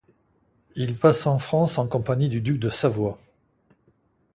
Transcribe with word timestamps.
Il 0.75 0.97
passe 0.97 1.27
en 1.27 1.37
France 1.37 1.77
en 1.77 1.87
compagnie 1.87 2.27
du 2.27 2.41
duc 2.41 2.57
de 2.57 2.71
Savoie. 2.71 3.19